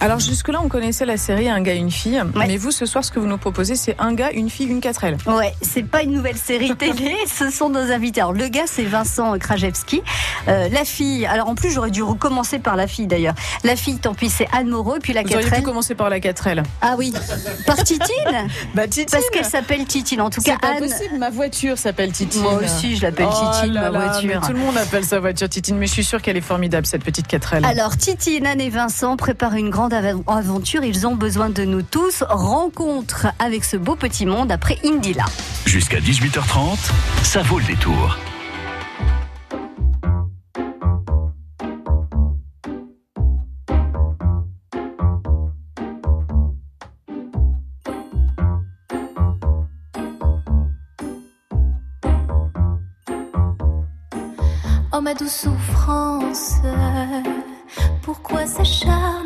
Alors 0.00 0.18
jusque-là, 0.20 0.60
on 0.62 0.68
connaissait 0.68 1.06
la 1.06 1.16
série 1.16 1.48
Un 1.48 1.60
gars, 1.62 1.74
une 1.74 1.90
fille. 1.90 2.22
Mais 2.36 2.56
vous, 2.58 2.70
ce 2.70 2.84
soir, 2.86 3.02
ce 3.04 3.10
que 3.10 3.18
vous 3.18 3.26
nous 3.26 3.38
proposez, 3.38 3.76
c'est 3.76 3.96
Un 3.98 4.12
gars, 4.14 4.30
une 4.32 4.50
fille, 4.50 4.66
une 4.66 4.80
4L. 4.80 5.16
Ouais, 5.26 5.54
c'est 5.62 5.82
pas 5.84 6.02
une 6.02 6.12
nouvelle 6.12 6.36
série 6.36 6.74
télé, 6.76 7.14
ce 7.26 7.50
sont 7.50 7.70
nos 7.70 7.90
invités. 7.90 8.20
Alors 8.20 8.32
le 8.34 8.48
gars, 8.48 8.64
c'est 8.66 8.84
Vincent 8.84 9.38
Krajewski. 9.38 10.02
Euh, 10.48 10.68
la 10.68 10.84
fille, 10.84 11.24
alors 11.26 11.48
en 11.48 11.54
plus, 11.54 11.70
j'aurais 11.70 11.90
dû 11.90 12.02
recommencer 12.02 12.58
par 12.58 12.76
la 12.76 12.86
fille 12.86 13.06
d'ailleurs. 13.06 13.34
La 13.64 13.74
fille, 13.74 13.96
tant 13.98 14.14
pis, 14.14 14.28
c'est 14.28 14.48
Anne 14.52 14.68
Moreau. 14.68 14.96
Et 14.96 15.00
puis 15.00 15.12
la 15.14 15.22
Vous 15.22 15.28
4L. 15.28 15.36
auriez 15.36 15.50
pu 15.50 15.62
commencer 15.62 15.94
par 15.94 16.10
la 16.10 16.18
4L. 16.20 16.62
Ah 16.82 16.94
oui, 16.98 17.12
par 17.66 17.76
Titine 17.76 18.06
Bah 18.74 18.86
Titine 18.88 19.06
Parce 19.10 19.30
qu'elle 19.30 19.44
s'appelle 19.44 19.84
Titine. 19.86 20.20
En 20.20 20.30
tout 20.30 20.42
cas, 20.42 20.52
C'est 20.54 20.60
pas 20.60 20.74
Anne. 20.74 20.78
possible, 20.80 21.16
ma 21.18 21.30
voiture 21.30 21.78
s'appelle 21.78 22.12
Titine. 22.12 22.42
Moi 22.42 22.60
aussi, 22.62 22.96
je 22.96 23.02
l'appelle 23.02 23.28
Oh 23.30 23.50
Titine, 23.54 23.72
là 23.72 23.90
ma 23.90 23.98
là, 23.98 24.08
voiture. 24.10 24.40
tout 24.46 24.52
le 24.52 24.58
monde 24.58 24.76
appelle 24.76 25.04
sa 25.04 25.20
voiture 25.20 25.48
Titine, 25.48 25.78
mais 25.78 25.86
je 25.86 25.92
suis 25.92 26.04
sûre 26.04 26.20
qu'elle 26.20 26.36
est 26.36 26.40
formidable, 26.42 26.86
cette 26.86 27.02
petite 27.04 27.28
4L. 27.28 27.64
Alors, 27.64 27.96
Titine, 27.96 28.46
Anne 28.46 28.60
et 28.60 28.68
Vincent 28.70 29.16
préparent 29.16 29.54
une 29.54 29.70
grande 29.70 29.85
av- 29.92 30.22
aventure. 30.26 30.84
Ils 30.84 31.06
ont 31.06 31.14
besoin 31.16 31.50
de 31.50 31.64
nous 31.64 31.82
tous. 31.82 32.22
Rencontre 32.28 33.26
avec 33.38 33.64
ce 33.64 33.76
beau 33.76 33.96
petit 33.96 34.26
monde 34.26 34.50
après 34.52 34.78
Indila. 34.84 35.24
Jusqu'à 35.64 35.98
18h30, 36.00 36.78
ça 37.22 37.42
vaut 37.42 37.58
le 37.58 37.64
détour. 37.64 38.16
Oh 54.92 55.00
ma 55.00 55.14
douce 55.14 55.32
souffrance, 55.44 56.54
pourquoi 58.02 58.46
s'acharner, 58.46 59.25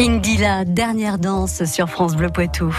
Indila, 0.00 0.64
dernière 0.64 1.18
danse 1.18 1.64
sur 1.64 1.88
France 1.88 2.14
Bleu 2.14 2.28
Poitou. 2.28 2.72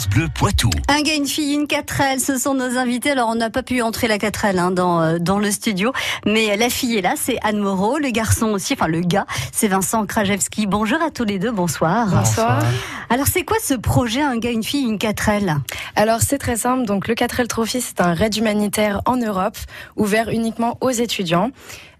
France 0.00 0.08
Bleu 0.08 0.28
Poitou. 0.34 0.70
Un 0.88 1.02
gars, 1.02 1.14
une 1.14 1.26
fille, 1.26 1.52
une 1.52 1.66
4L, 1.66 2.20
ce 2.20 2.38
sont 2.38 2.54
nos 2.54 2.78
invités. 2.78 3.10
Alors, 3.10 3.28
on 3.28 3.34
n'a 3.34 3.50
pas 3.50 3.62
pu 3.62 3.82
entrer 3.82 4.08
la 4.08 4.16
4L 4.16 4.58
hein, 4.58 4.70
dans, 4.70 5.02
euh, 5.02 5.18
dans 5.18 5.38
le 5.38 5.50
studio, 5.50 5.92
mais 6.24 6.56
la 6.56 6.70
fille 6.70 6.96
est 6.96 7.02
là, 7.02 7.14
c'est 7.16 7.38
Anne 7.42 7.58
Moreau. 7.58 7.98
Le 7.98 8.08
garçon 8.10 8.46
aussi, 8.46 8.72
enfin 8.72 8.86
le 8.86 9.00
gars, 9.00 9.26
c'est 9.52 9.68
Vincent 9.68 10.06
Krajewski. 10.06 10.66
Bonjour 10.66 11.02
à 11.02 11.10
tous 11.10 11.24
les 11.24 11.38
deux, 11.38 11.50
bonsoir. 11.50 12.06
Bonsoir. 12.06 12.62
Alors, 13.10 13.26
c'est 13.26 13.42
quoi 13.42 13.58
ce 13.62 13.74
projet, 13.74 14.22
un 14.22 14.38
gars, 14.38 14.52
une 14.52 14.64
fille, 14.64 14.84
une 14.84 14.96
4L 14.96 15.56
Alors 15.96 16.20
c'est 16.20 16.38
très 16.38 16.56
simple. 16.56 16.86
Donc 16.86 17.06
le 17.06 17.14
4L 17.14 17.48
Trophy, 17.48 17.82
c'est 17.82 18.00
un 18.00 18.14
raid 18.14 18.34
humanitaire 18.34 19.02
en 19.04 19.16
Europe, 19.16 19.58
ouvert 19.96 20.30
uniquement 20.30 20.78
aux 20.80 20.90
étudiants. 20.90 21.50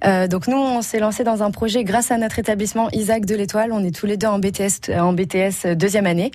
Euh, 0.04 0.26
donc 0.26 0.46
nous, 0.46 0.56
on 0.56 0.82
s'est 0.82 0.98
lancé 0.98 1.24
dans 1.24 1.42
un 1.42 1.50
projet 1.50 1.84
grâce 1.84 2.10
à 2.10 2.16
notre 2.16 2.38
établissement 2.38 2.88
Isaac 2.92 3.26
de 3.26 3.34
l'Étoile. 3.34 3.70
On 3.72 3.84
est 3.84 3.94
tous 3.94 4.06
les 4.06 4.16
deux 4.16 4.26
en 4.26 4.38
BTS, 4.38 4.88
euh, 4.88 5.00
en 5.00 5.12
BTS 5.12 5.74
deuxième 5.76 6.06
année, 6.06 6.30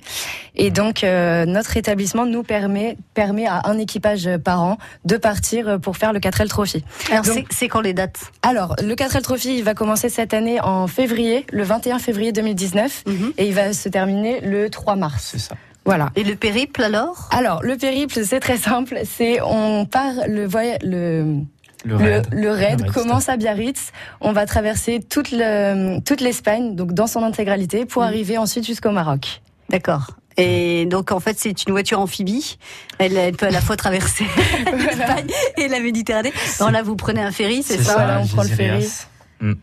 et 0.54 0.70
donc 0.70 1.02
euh, 1.02 1.44
notre 1.56 1.76
établissement 1.76 2.26
nous 2.26 2.42
permet 2.42 2.96
permet 3.14 3.46
à 3.46 3.62
un 3.64 3.78
équipage 3.78 4.28
par 4.44 4.62
an 4.62 4.76
de 5.04 5.16
partir 5.16 5.80
pour 5.80 5.96
faire 5.96 6.12
le 6.12 6.20
4L 6.20 6.48
Trophy. 6.48 6.84
Alors, 7.10 7.24
c'est- 7.50 7.68
quand 7.68 7.80
les 7.80 7.94
dates? 7.94 8.20
Alors, 8.42 8.76
le 8.82 8.94
4L 8.94 9.22
Trophy, 9.22 9.56
il 9.58 9.64
va 9.64 9.74
commencer 9.74 10.08
cette 10.10 10.34
année 10.34 10.60
en 10.60 10.86
février, 10.86 11.46
le 11.52 11.62
21 11.64 11.98
février 11.98 12.32
2019, 12.32 13.02
Mhm. 13.06 13.32
et 13.38 13.48
il 13.48 13.54
va 13.54 13.72
se 13.72 13.88
terminer 13.88 14.40
le 14.40 14.68
3 14.70 14.96
mars. 14.96 15.28
C'est 15.32 15.38
ça. 15.38 15.54
Voilà. 15.86 16.10
Et 16.16 16.24
le 16.24 16.34
périple 16.34 16.82
alors? 16.82 17.28
Alors, 17.30 17.62
le 17.62 17.76
périple, 17.76 18.20
c'est 18.24 18.40
très 18.40 18.56
simple. 18.58 18.98
C'est 19.04 19.40
on 19.40 19.86
part 19.86 20.14
le 20.28 20.44
voyage, 20.46 20.78
le 20.82 21.36
Le 21.84 21.94
raid. 21.96 22.26
le 22.32 22.50
raid 22.50 22.80
Le 22.80 22.84
raid, 22.84 22.92
commence 22.92 23.28
à 23.28 23.36
Biarritz. 23.36 23.92
On 24.20 24.32
va 24.32 24.44
traverser 24.46 25.00
toute 25.00 25.30
le, 25.32 26.00
toute 26.00 26.20
l'Espagne, 26.20 26.74
donc 26.74 26.92
dans 26.92 27.06
son 27.06 27.22
intégralité, 27.22 27.86
pour 27.86 28.02
Mhm. 28.02 28.08
arriver 28.08 28.36
ensuite 28.36 28.66
jusqu'au 28.66 28.90
Maroc. 28.90 29.40
D'accord. 29.70 30.10
Et 30.38 30.84
donc 30.86 31.12
en 31.12 31.20
fait 31.20 31.38
c'est 31.38 31.64
une 31.64 31.72
voiture 31.72 31.98
amphibie. 32.00 32.58
Elle, 32.98 33.16
elle 33.16 33.34
peut 33.36 33.46
à 33.46 33.50
la 33.50 33.60
fois 33.60 33.76
traverser 33.76 34.24
l'Espagne 34.76 35.28
et 35.56 35.68
la 35.68 35.80
Méditerranée. 35.80 36.32
Alors 36.60 36.70
là 36.70 36.82
vous 36.82 36.96
prenez 36.96 37.22
un 37.22 37.30
ferry, 37.32 37.62
c'est 37.62 37.78
ça, 37.78 37.84
ça, 37.84 37.94
Voilà, 37.94 38.20
on 38.20 38.26
prend 38.26 38.42
le 38.42 38.48
Gézélias. 38.48 39.06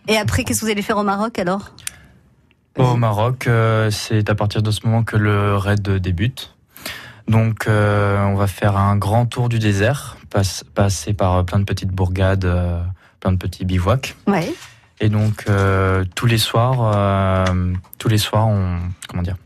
Et 0.08 0.18
après 0.18 0.44
qu'est-ce 0.44 0.62
que 0.62 0.66
vous 0.66 0.72
allez 0.72 0.82
faire 0.82 0.98
au 0.98 1.04
Maroc 1.04 1.38
alors 1.40 1.72
Au 2.78 2.96
Maroc, 2.96 3.48
euh, 3.48 3.92
c'est 3.92 4.30
à 4.30 4.36
partir 4.36 4.62
de 4.64 4.72
ce 4.72 4.86
moment 4.86 5.04
que 5.04 5.18
le 5.18 5.56
raid 5.58 5.82
débute. 5.88 6.56
Donc, 7.30 7.68
euh, 7.68 8.22
on 8.26 8.36
va 8.36 8.48
faire 8.48 8.76
un 8.76 8.98
grand 8.98 9.26
tour 9.26 9.48
du 9.48 9.58
désert, 9.58 10.18
passe- 10.30 10.66
passer 10.76 11.14
par 11.14 11.46
plein 11.46 11.60
de 11.60 11.64
petites 11.64 11.90
bourgades, 11.92 12.44
euh, 12.44 12.82
plein 13.22 13.32
de 13.32 13.38
petits 13.38 13.64
bivouacs. 13.64 14.16
Ouais. 14.28 14.54
Et 15.00 15.08
donc, 15.08 15.46
euh, 15.48 16.04
tous 16.16 16.26
les 16.26 16.38
soirs, 16.38 16.92
euh, 16.94 17.74
tous 17.98 18.10
les 18.10 18.18
soirs, 18.18 18.48
on, 18.48 18.80
comment 19.08 19.24
dire, 19.24 19.38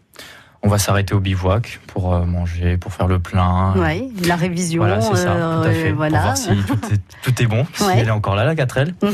on 0.67 0.69
va 0.69 0.79
s'arrêter 0.79 1.13
au 1.13 1.21
bivouac 1.21 1.79
pour 1.87 2.13
euh, 2.13 2.25
manger, 2.25 2.75
pour 2.75 2.91
faire 2.91 3.07
le 3.07 3.19
plein. 3.19 3.73
Ouais. 3.77 4.09
La 4.25 4.35
révision. 4.35 4.83
Voilà, 4.83 4.99
c'est 4.99 5.15
ça, 5.15 5.31
euh, 5.31 5.61
tout 5.63 5.69
à 5.69 5.71
fait. 5.71 5.91
voilà. 5.93 6.17
Pour 6.17 6.23
voir 6.25 6.37
si 6.37 6.49
tout 6.67 6.93
est, 6.93 7.01
tout 7.23 7.41
est 7.41 7.45
bon, 7.45 7.65
si 7.73 7.83
Ouais. 7.85 7.93
elle 7.99 8.07
est 8.09 8.11
encore 8.11 8.35
là, 8.35 8.43
la 8.43 8.53
4L. 8.53 8.93
Mhm. 9.01 9.11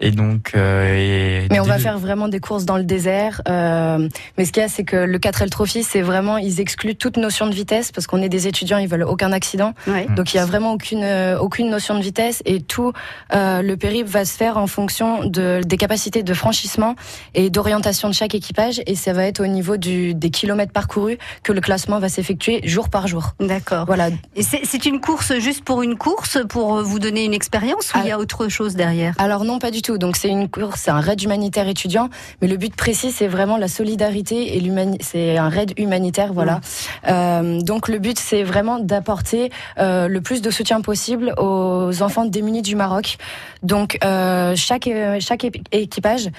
Et 0.00 0.10
donc, 0.10 0.52
euh, 0.54 1.44
et 1.44 1.48
Mais 1.50 1.60
on 1.60 1.64
va 1.64 1.78
faire 1.78 1.98
vraiment 1.98 2.28
des 2.28 2.40
courses 2.40 2.64
dans 2.64 2.76
le 2.76 2.84
désert. 2.84 3.42
euh, 3.48 4.08
mais 4.38 4.44
ce 4.44 4.52
qu'il 4.52 4.62
y 4.62 4.64
a, 4.64 4.68
c'est 4.68 4.84
que 4.84 4.96
le 4.96 5.18
4L 5.18 5.50
Trophy, 5.50 5.82
c'est 5.82 6.00
vraiment, 6.00 6.38
ils 6.38 6.60
excluent 6.60 6.96
toute 6.96 7.16
notion 7.16 7.46
de 7.46 7.54
vitesse 7.54 7.92
parce 7.92 8.06
qu'on 8.06 8.22
est 8.22 8.28
des 8.28 8.46
étudiants, 8.46 8.78
ils 8.78 8.88
veulent 8.88 9.02
aucun 9.04 9.32
accident. 9.32 9.74
Ouais. 9.86 10.06
Mm. 10.08 10.14
Donc 10.14 10.32
il 10.32 10.38
y 10.38 10.40
a 10.40 10.46
vraiment 10.46 10.72
aucune 10.72 11.02
euh, 11.04 11.38
aucune 11.38 11.70
notion 11.70 11.94
de 11.94 12.02
vitesse 12.02 12.42
et 12.44 12.60
tout 12.60 12.92
euh, 13.34 13.62
le 13.62 13.76
périple 13.76 14.08
va 14.08 14.24
se 14.24 14.36
faire 14.36 14.56
en 14.56 14.66
fonction 14.66 15.24
de 15.24 15.60
des 15.64 15.76
capacités 15.76 16.22
de 16.22 16.34
franchissement 16.34 16.96
et 17.34 17.50
d'orientation 17.50 18.08
de 18.08 18.14
chaque 18.14 18.34
équipage 18.34 18.82
et 18.86 18.94
ça 18.94 19.12
va 19.12 19.24
être 19.24 19.40
au 19.40 19.46
niveau 19.46 19.76
du 19.76 20.14
des 20.14 20.30
kilomètres 20.30 20.72
parcourus 20.72 21.18
que 21.42 21.52
le 21.52 21.60
classement 21.60 21.98
va 21.98 22.08
s'effectuer 22.08 22.60
jour 22.64 22.88
par 22.88 23.06
jour. 23.06 23.34
D'accord. 23.40 23.86
Voilà. 23.86 24.08
Et 24.36 24.42
c'est 24.42 24.62
c'est 24.64 24.86
une 24.86 25.00
course 25.00 25.38
juste 25.38 25.64
pour 25.64 25.82
une 25.82 25.96
course, 25.96 26.38
pour 26.48 26.82
vous 26.82 26.98
donner 26.98 27.24
une 27.24 27.34
expérience 27.34 27.92
ou 27.94 27.98
il 28.02 28.08
y 28.08 28.12
a 28.12 28.18
autre 28.18 28.48
chose 28.48 28.74
derrière? 28.74 29.14
Alors 29.18 29.44
non, 29.44 29.58
pas 29.58 29.70
du 29.70 29.82
tout. 29.82 29.89
Donc 29.98 30.16
c'est 30.16 30.28
une 30.28 30.48
course, 30.48 30.82
c'est 30.82 30.90
un 30.90 31.00
raid 31.00 31.22
humanitaire 31.22 31.68
étudiant, 31.68 32.08
mais 32.40 32.48
le 32.48 32.56
but 32.56 32.74
précis 32.74 33.12
c'est 33.12 33.26
vraiment 33.26 33.56
la 33.56 33.68
solidarité 33.68 34.56
et 34.56 34.72
c'est 35.00 35.36
un 35.36 35.48
raid 35.48 35.72
humanitaire, 35.78 36.32
voilà. 36.32 36.60
Euh, 37.08 37.60
donc 37.60 37.88
le 37.88 37.98
but 37.98 38.18
c'est 38.18 38.42
vraiment 38.42 38.78
d'apporter 38.78 39.50
euh, 39.78 40.08
le 40.08 40.20
plus 40.20 40.42
de 40.42 40.50
soutien 40.50 40.80
possible 40.80 41.34
aux 41.38 42.02
enfants 42.02 42.24
démunis 42.24 42.62
du 42.62 42.76
Maroc. 42.76 43.16
Donc 43.62 43.98
euh, 44.04 44.54
chaque 44.56 44.88
chaque 45.20 45.46
équipage 45.72 46.30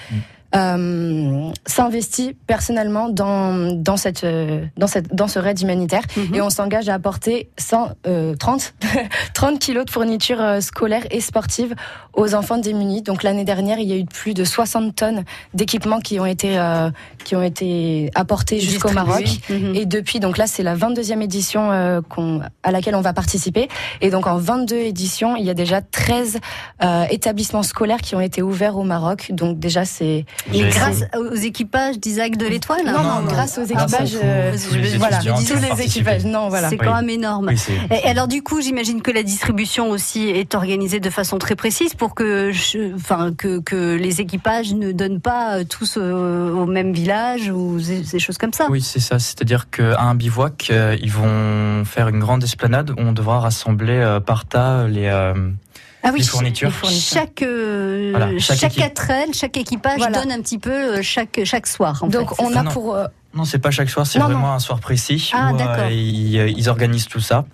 euh, 0.54 1.50
s'investit 1.66 2.36
personnellement 2.46 3.08
dans 3.08 3.72
dans 3.74 3.96
cette 3.96 4.24
euh, 4.24 4.64
dans 4.76 4.86
cette 4.86 5.14
dans 5.14 5.28
ce 5.28 5.38
raid 5.38 5.60
humanitaire 5.60 6.02
Mhm. 6.16 6.34
et 6.34 6.40
on 6.40 6.50
s'engage 6.50 6.88
à 6.88 6.94
apporter 6.94 7.50
100 7.58 7.92
euh, 8.06 8.34
30 8.36 8.74
30 9.34 9.58
kilos 9.60 9.84
de 9.84 9.90
fournitures 9.90 10.40
euh, 10.40 10.60
scolaires 10.60 11.04
et 11.10 11.20
sportives 11.20 11.74
aux 12.14 12.34
enfants 12.34 12.58
démunis. 12.58 13.02
Donc 13.02 13.22
l'année 13.22 13.44
dernière, 13.44 13.78
il 13.78 13.88
y 13.88 13.92
a 13.92 13.96
eu 13.96 14.04
plus 14.04 14.34
de 14.34 14.44
60 14.44 14.94
tonnes 14.94 15.24
d'équipements 15.54 16.00
qui 16.00 16.20
ont 16.20 16.26
été 16.26 16.58
euh, 16.58 16.90
qui 17.24 17.36
ont 17.36 17.42
été 17.42 18.10
apportés 18.14 18.60
jusqu'au 18.60 18.90
Maroc. 18.90 19.24
Mhm. 19.48 19.74
Et 19.74 19.86
depuis, 19.86 20.20
donc 20.20 20.38
là, 20.38 20.46
c'est 20.46 20.62
la 20.62 20.74
22e 20.76 21.22
édition 21.22 21.70
à 21.70 22.70
laquelle 22.70 22.94
on 22.94 23.00
va 23.00 23.12
participer. 23.12 23.68
Et 24.00 24.10
donc 24.10 24.26
en 24.26 24.36
22 24.36 24.76
éditions, 24.76 25.36
il 25.36 25.44
y 25.44 25.50
a 25.50 25.54
déjà 25.54 25.80
13 25.80 26.38
euh, 26.82 27.04
établissements 27.10 27.62
scolaires 27.62 28.00
qui 28.00 28.14
ont 28.14 28.20
été 28.20 28.42
ouverts 28.42 28.76
au 28.76 28.84
Maroc. 28.84 29.30
Donc 29.30 29.58
déjà, 29.58 29.84
c'est 29.84 30.24
Et 30.52 30.62
grâce 30.68 31.04
aux 31.16 31.34
équipages 31.34 31.98
d'Isaac 31.98 32.36
de 32.36 32.46
l'Étoile 32.46 32.84
non, 32.86 32.92
non, 32.92 33.02
non. 33.02 33.22
grâce 33.28 33.58
aux 33.58 33.64
Grâce 33.66 33.92
équipages, 33.92 34.18
euh, 34.22 34.52
tous 34.68 34.74
les 34.74 34.96
voilà, 34.98 35.18
tous 35.20 35.54
les 35.76 35.84
équipages. 35.84 36.24
Non, 36.24 36.48
voilà. 36.48 36.68
C'est 36.68 36.76
quand 36.78 36.94
même 36.96 37.10
énorme. 37.10 37.48
Oui, 37.48 37.74
Et 37.90 38.08
alors 38.08 38.28
du 38.28 38.42
coup, 38.42 38.60
j'imagine 38.60 39.02
que 39.02 39.10
la 39.10 39.22
distribution 39.22 39.90
aussi 39.90 40.28
est 40.28 40.54
organisée 40.54 41.00
de 41.00 41.10
façon 41.10 41.38
très 41.38 41.54
précise 41.56 41.94
pour 41.94 42.14
que, 42.14 42.50
je- 42.52 42.94
enfin, 42.94 43.32
que, 43.36 43.60
que 43.60 43.96
les 43.96 44.20
équipages 44.20 44.74
ne 44.74 44.92
donnent 44.92 45.20
pas 45.20 45.58
euh, 45.58 45.64
tous 45.64 45.96
euh, 45.96 46.50
au 46.52 46.66
même 46.66 46.92
village 46.92 47.48
ou 47.50 47.78
des 47.80 48.18
choses 48.18 48.38
comme 48.38 48.52
ça. 48.52 48.66
Oui, 48.70 48.82
c'est 48.82 49.00
ça. 49.00 49.18
C'est-à-dire 49.18 49.70
qu'à 49.70 50.00
un 50.00 50.14
bivouac, 50.14 50.68
euh, 50.70 50.96
ils 51.00 51.12
vont 51.12 51.84
faire 51.84 52.08
une 52.08 52.18
grande 52.18 52.42
esplanade 52.42 52.90
où 52.90 52.94
on 52.98 53.12
devra 53.12 53.40
rassembler 53.40 53.92
euh, 53.98 54.20
par 54.20 54.44
tas 54.44 54.86
les, 54.88 55.06
euh, 55.06 55.34
Ah 56.04 56.10
oui, 56.12 56.18
les 56.20 56.24
fournitures. 56.26 56.68
les 56.68 56.74
fournitures. 56.74 57.12
chaque 57.20 57.42
euh, 57.42 58.08
Voilà, 58.14 58.38
chaque, 58.38 58.58
chaque 58.58 58.78
équipe. 58.78 58.94
4L, 58.98 59.34
chaque 59.34 59.56
équipage 59.56 59.98
Voilà. 59.98 60.20
donne 60.20 60.32
un 60.32 60.40
petit 60.40 60.58
peu 60.58 60.70
euh, 60.70 61.02
chaque 61.02 61.40
chaque 61.44 61.66
soir. 61.66 62.02
En 62.02 62.08
Donc 62.08 62.30
fait, 62.34 62.42
on 62.42 62.54
a 62.56 62.62
Non. 62.64 62.70
pour 62.72 62.94
euh, 62.96 63.06
Non, 63.34 63.44
c'est 63.44 63.58
pas 63.60 63.70
chaque 63.70 63.88
soir, 63.88 64.06
c'est 64.06 64.18
Non, 64.18 64.26
vraiment 64.26 64.52
un 64.52 64.58
soir 64.58 64.80
précis 64.80 65.30
Ah, 65.32 65.50
où 65.52 65.54
euh, 65.54 65.58
d'accord. 65.58 65.86
ils, 65.90 66.38
euh, 66.38 66.48
ils 66.48 66.68
organisent 66.68 67.06
tout 67.06 67.20
ça. 67.20 67.44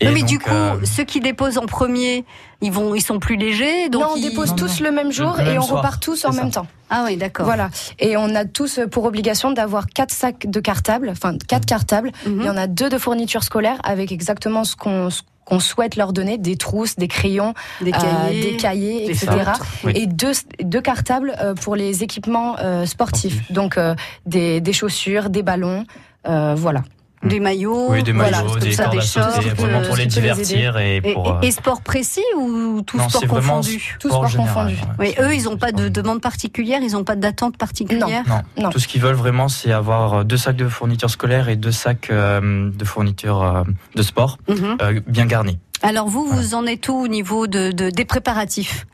Et 0.00 0.06
Non, 0.06 0.12
mais 0.12 0.20
donc, 0.20 0.28
du 0.28 0.38
coup, 0.38 0.50
euh, 0.50 0.76
ceux 0.84 1.04
qui 1.04 1.20
déposent 1.20 1.56
en 1.58 1.64
premier, 1.66 2.24
ils 2.60 2.70
vont, 2.70 2.94
ils 2.94 3.00
sont 3.02 3.18
plus 3.18 3.36
légers. 3.36 3.88
Donc 3.88 4.02
non, 4.02 4.08
on 4.12 4.16
ils- 4.16 4.28
dépose 4.28 4.50
Non, 4.50 4.56
tous 4.56 4.80
non. 4.80 4.86
le 4.90 4.92
même 4.94 5.10
jour 5.10 5.34
Le 5.38 5.42
et 5.42 5.44
même 5.46 5.58
on 5.58 5.62
soir, 5.62 5.78
repart 5.78 6.02
tous 6.02 6.24
en 6.26 6.32
même 6.32 6.50
temps. 6.50 6.66
Ah 6.90 7.04
oui, 7.06 7.16
d'accord. 7.16 7.46
Voilà. 7.46 7.70
Et 7.98 8.16
on 8.18 8.34
a 8.34 8.44
tous 8.44 8.80
pour 8.90 9.04
obligation 9.04 9.50
d'avoir 9.50 9.86
quatre 9.86 10.12
sacs 10.12 10.46
de 10.46 10.60
cartables, 10.60 11.08
enfin 11.08 11.36
quatre 11.48 11.64
cartables. 11.64 12.12
Mhm. 12.26 12.40
Il 12.40 12.46
y 12.46 12.50
en 12.50 12.56
a 12.58 12.66
deux 12.66 12.90
de 12.90 12.98
fournitures 12.98 13.42
scolaires 13.44 13.78
avec 13.82 14.12
exactement 14.12 14.62
ce 14.64 14.76
qu'on 14.76 15.08
ce 15.10 15.22
qu'on 15.44 15.60
souhaite 15.60 15.96
leur 15.96 16.12
donner, 16.12 16.38
des 16.38 16.56
trousses, 16.56 16.96
des 16.96 17.08
crayons, 17.08 17.54
Des 17.80 17.92
euh, 17.92 17.98
cahiers, 17.98 18.40
des 18.42 18.56
cahiers, 18.56 19.06
des 19.06 19.12
etc. 19.12 19.52
Oui. 19.84 19.92
Et 19.94 20.06
deux, 20.06 20.32
deux 20.62 20.80
cartables 20.80 21.34
euh, 21.40 21.54
pour 21.54 21.76
les 21.76 22.02
équipements 22.02 22.56
euh, 22.58 22.86
sportifs. 22.86 23.32
Sportifs. 23.34 23.52
Donc 23.52 23.76
euh, 23.76 23.94
des, 24.26 24.60
des 24.60 24.72
chaussures, 24.72 25.30
des 25.30 25.42
ballons, 25.42 25.84
euh, 26.26 26.54
voilà. 26.56 26.82
Des 27.24 27.40
maillots, 27.40 27.86
oui, 27.90 28.02
des 28.02 28.12
maillots, 28.12 28.58
des 28.58 28.72
ça, 28.72 28.88
des 28.88 29.00
shorts, 29.00 29.40
vraiment 29.56 29.78
euh, 29.80 29.86
pour 29.86 29.96
les 29.96 30.06
divertir 30.06 30.76
et 30.78 31.00
pour. 31.00 31.32
euh, 31.32 31.40
et- 31.42 31.46
et 31.48 31.50
sport 31.50 31.80
précis 31.80 32.22
ou 32.36 32.82
tout 32.82 32.98
non, 32.98 33.08
sport 33.08 33.26
confondu? 33.26 33.96
Tout 33.98 34.08
sport 34.08 34.26
général, 34.28 34.54
confondu. 34.54 34.76
ouais. 34.98 35.14
Oui, 35.18 35.24
eux, 35.24 35.34
ils 35.34 35.44
n'ont 35.44 35.56
pas 35.56 35.72
de 35.72 35.88
demande 35.88 36.20
particulière, 36.20 36.80
ils 36.82 36.92
n'ont 36.92 37.04
pas 37.04 37.16
d'attente 37.16 37.56
particulière. 37.56 38.24
Non, 38.26 38.42
Non. 38.64 38.70
tout 38.70 38.78
ce 38.78 38.86
qu'ils 38.88 39.00
veulent 39.00 39.14
vraiment, 39.14 39.48
c'est 39.48 39.72
avoir 39.72 40.24
deux 40.24 40.36
sacs 40.36 40.56
de 40.56 40.68
fournitures 40.68 41.10
scolaires 41.10 41.48
et 41.48 41.56
deux 41.56 41.72
sacs 41.72 42.08
euh, 42.10 42.70
de 42.72 42.84
fournitures 42.84 43.42
euh, 43.42 43.62
de 43.94 44.02
sport 44.02 44.38
euh, 44.50 45.00
bien 45.06 45.26
garnis. 45.26 45.58
Alors 45.82 46.08
vous, 46.08 46.24
vous 46.26 46.54
en 46.54 46.66
êtes 46.66 46.88
où 46.88 46.94
au 46.94 47.08
niveau 47.08 47.46
de, 47.46 47.70
de- 47.72 47.90
des 47.90 48.04
préparatifs? 48.04 48.86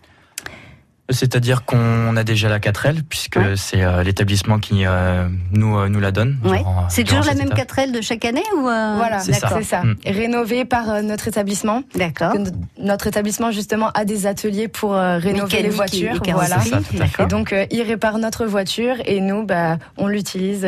C'est-à-dire 1.10 1.64
qu'on 1.64 2.16
a 2.16 2.24
déjà 2.24 2.48
la 2.48 2.58
4L, 2.58 3.02
puisque 3.08 3.36
Ouais. 3.36 3.54
c'est 3.56 3.82
euh, 3.82 4.02
l'établissement 4.02 4.58
qui 4.58 4.84
euh, 4.86 5.28
nous, 5.52 5.76
euh, 5.78 5.88
nous 5.88 6.00
la 6.00 6.10
donne. 6.12 6.38
Ouais. 6.44 6.62
C'est 6.88 7.04
toujours 7.04 7.24
la 7.24 7.34
même 7.34 7.46
étape. 7.52 7.68
4L 7.68 7.92
de 7.92 8.00
chaque 8.00 8.24
année 8.24 8.42
ou 8.56 8.68
euh, 8.68 8.94
Voilà, 8.96 9.20
c'est 9.20 9.32
ça. 9.32 9.60
ça. 9.62 9.82
Mm. 9.82 9.96
Rénové 10.06 10.64
par 10.64 10.90
euh, 10.90 11.02
notre 11.02 11.28
établissement. 11.28 11.82
D'accord. 11.94 12.34
Notre 12.78 13.06
établissement 13.06 13.50
justement 13.50 13.90
a 13.94 14.04
des 14.04 14.26
ateliers 14.26 14.68
pour 14.68 14.94
euh, 14.94 15.18
rénover 15.18 15.62
les 15.62 15.68
Mécanique 15.70 15.76
voitures. 15.76 16.20
et 16.26 16.32
voilà. 16.32 16.60
ça. 16.60 16.78
Et 17.18 17.26
donc 17.26 17.52
euh, 17.52 17.66
ils 17.70 17.82
réparent 17.82 18.18
notre 18.18 18.46
voiture 18.46 18.96
et 19.04 19.20
nous 19.20 19.44
bah 19.44 19.78
on 19.96 20.06
l'utilise. 20.08 20.66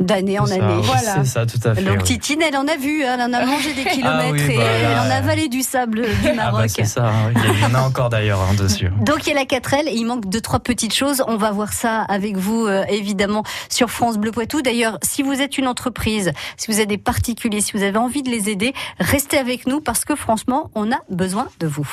D'année 0.00 0.38
en 0.38 0.46
ça, 0.46 0.54
année. 0.54 0.80
Voilà. 0.82 1.16
C'est 1.16 1.24
ça, 1.24 1.44
tout 1.44 1.58
à 1.64 1.74
fait. 1.74 1.82
Donc 1.82 1.96
oui. 1.98 2.04
Titine, 2.04 2.40
elle 2.40 2.56
en 2.56 2.68
a 2.68 2.76
vu, 2.76 3.02
hein, 3.04 3.16
elle 3.18 3.22
en 3.22 3.32
a 3.32 3.44
mangé 3.44 3.74
des 3.74 3.84
kilomètres 3.84 4.30
oui, 4.32 4.54
et 4.54 4.56
bah, 4.56 4.62
elle 4.62 4.98
en 4.98 5.10
a 5.10 5.14
avalé 5.16 5.48
du 5.48 5.62
sable 5.62 6.02
du 6.02 6.08
Ah 6.22 6.28
bah, 6.28 6.34
Maroc. 6.52 6.66
c'est 6.68 6.84
ça, 6.84 7.06
hein. 7.08 7.32
il 7.34 7.42
y 7.42 7.46
a- 7.46 7.52
il 7.52 7.60
y 7.60 7.64
en 7.64 7.74
a 7.74 7.80
encore 7.82 8.08
d'ailleurs 8.08 8.40
hein, 8.40 8.54
dessus. 8.56 8.90
Donc 9.00 9.26
il 9.26 9.30
y 9.30 9.32
a 9.32 9.34
la 9.34 9.44
4L 9.44 9.88
et 9.88 9.94
il 9.94 10.04
manque 10.04 10.26
deux 10.28 10.40
trois 10.40 10.60
petites 10.60 10.94
choses. 10.94 11.24
On 11.26 11.36
va 11.36 11.50
voir 11.50 11.72
ça 11.72 12.02
avec 12.02 12.36
vous 12.36 12.64
euh, 12.66 12.84
évidemment 12.88 13.42
sur 13.68 13.90
France 13.90 14.18
Bleu 14.18 14.30
Poitou. 14.30 14.62
D'ailleurs, 14.62 14.98
si 15.02 15.24
vous 15.24 15.32
êtes 15.40 15.58
une 15.58 15.66
entreprise, 15.66 16.32
si 16.56 16.70
vous 16.70 16.78
êtes 16.80 16.88
des 16.88 16.96
particuliers, 16.98 17.60
si 17.60 17.72
vous 17.76 17.82
avez 17.82 17.98
envie 17.98 18.22
de 18.22 18.30
les 18.30 18.48
aider, 18.50 18.74
restez 19.00 19.36
avec 19.36 19.66
nous 19.66 19.80
parce 19.80 20.04
que 20.04 20.14
franchement, 20.14 20.70
on 20.76 20.92
a 20.92 20.98
besoin 21.10 21.48
de 21.58 21.66
vous. 21.66 21.88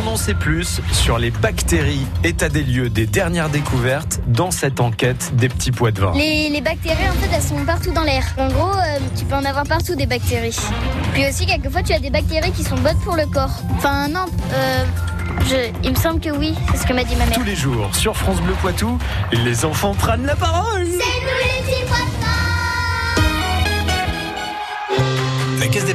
On 0.00 0.06
en 0.06 0.16
sait 0.16 0.34
plus 0.34 0.80
sur 0.92 1.18
les 1.18 1.30
bactéries, 1.30 2.06
état 2.22 2.48
des 2.48 2.62
lieux 2.62 2.88
des 2.88 3.06
dernières 3.06 3.48
découvertes 3.48 4.20
dans 4.28 4.50
cette 4.50 4.80
enquête 4.80 5.34
des 5.34 5.48
petits 5.48 5.72
pois 5.72 5.90
de 5.90 6.00
vin. 6.00 6.12
Les, 6.14 6.48
les 6.50 6.60
bactéries, 6.60 7.08
en 7.08 7.14
fait, 7.14 7.28
elles 7.34 7.42
sont 7.42 7.64
partout 7.64 7.90
dans 7.92 8.02
l'air. 8.04 8.22
En 8.38 8.48
gros, 8.48 8.70
euh, 8.70 8.98
tu 9.18 9.24
peux 9.24 9.34
en 9.34 9.44
avoir 9.44 9.64
partout 9.64 9.94
des 9.96 10.06
bactéries. 10.06 10.56
Puis 11.14 11.26
aussi, 11.28 11.46
quelquefois, 11.46 11.82
tu 11.82 11.92
as 11.92 11.98
des 11.98 12.10
bactéries 12.10 12.52
qui 12.52 12.62
sont 12.62 12.76
bonnes 12.76 12.98
pour 13.04 13.16
le 13.16 13.26
corps. 13.26 13.50
Enfin, 13.76 14.08
non, 14.08 14.26
euh, 14.52 14.84
je- 15.48 15.72
il 15.82 15.90
me 15.90 15.96
semble 15.96 16.20
que 16.20 16.30
oui, 16.30 16.54
c'est 16.70 16.82
ce 16.82 16.86
que 16.86 16.92
m'a 16.92 17.02
dit 17.04 17.16
ma 17.16 17.26
mère. 17.26 17.34
Tous 17.34 17.44
les 17.44 17.56
jours 17.56 17.94
sur 17.94 18.16
France 18.16 18.40
Bleu 18.40 18.54
Poitou, 18.60 18.98
les 19.32 19.64
enfants 19.64 19.94
prennent 19.94 20.26
la 20.26 20.36
parole. 20.36 20.86
C'est 20.86 20.92
nous 20.92 21.00
les 21.00 21.72
petits 21.72 21.84
poissons 21.86 22.04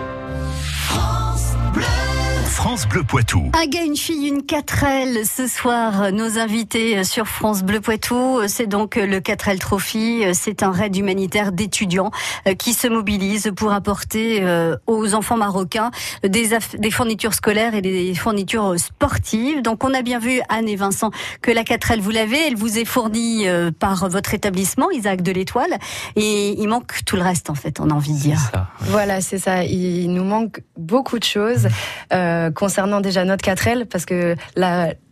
France 2.53 2.87
Bleu 2.87 3.03
Poitou. 3.03 3.51
Un 3.53 3.65
gars, 3.65 3.83
une 3.83 3.97
fille, 3.97 4.27
une 4.27 4.41
4L. 4.41 5.25
Ce 5.25 5.47
soir, 5.47 6.11
nos 6.11 6.37
invités 6.37 7.03
sur 7.03 7.27
France 7.27 7.63
Bleu 7.63 7.81
Poitou, 7.81 8.41
c'est 8.47 8.67
donc 8.67 8.95
le 8.95 9.19
4L 9.19 9.57
Trophy. 9.57 10.23
C'est 10.33 10.61
un 10.61 10.71
raid 10.71 10.95
humanitaire 10.95 11.51
d'étudiants 11.51 12.11
euh, 12.47 12.53
qui 12.53 12.73
se 12.73 12.87
mobilisent 12.87 13.51
pour 13.55 13.73
apporter 13.73 14.43
euh, 14.43 14.77
aux 14.85 15.15
enfants 15.15 15.35
marocains 15.35 15.89
des, 16.21 16.49
des 16.77 16.91
fournitures 16.91 17.33
scolaires 17.33 17.73
et 17.73 17.81
des 17.81 18.13
fournitures 18.13 18.79
sportives. 18.79 19.63
Donc, 19.63 19.83
on 19.83 19.93
a 19.93 20.03
bien 20.03 20.19
vu, 20.19 20.39
Anne 20.47 20.69
et 20.69 20.75
Vincent, 20.75 21.09
que 21.41 21.49
la 21.49 21.63
4L, 21.63 21.99
vous 22.01 22.11
l'avez. 22.11 22.47
Elle 22.47 22.55
vous 22.55 22.77
est 22.77 22.85
fournie 22.85 23.47
euh, 23.47 23.71
par 23.71 24.07
votre 24.09 24.35
établissement, 24.35 24.91
Isaac 24.91 25.23
de 25.23 25.31
l'Étoile. 25.31 25.79
Et 26.15 26.61
il 26.61 26.67
manque 26.67 27.03
tout 27.05 27.15
le 27.15 27.23
reste, 27.23 27.49
en 27.49 27.55
fait, 27.55 27.79
on 27.79 27.89
a 27.89 27.93
envie 27.93 28.13
de 28.13 28.19
dire. 28.19 28.39
Ça. 28.51 28.67
Voilà, 28.81 29.21
c'est 29.21 29.39
ça. 29.39 29.63
Il 29.63 30.13
nous 30.13 30.23
manque 30.23 30.61
beaucoup 30.77 31.17
de 31.17 31.23
choses 31.23 31.67
euh, 32.13 32.42
concernant 32.51 33.01
déjà 33.01 33.25
notre 33.25 33.43
4L 33.45 33.85
parce 33.85 34.05
que 34.05 34.35